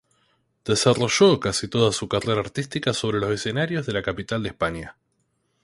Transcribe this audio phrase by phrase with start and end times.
[0.65, 4.95] Desarrollo casi toda su carrera artística sobre los escenarios de la capital de España.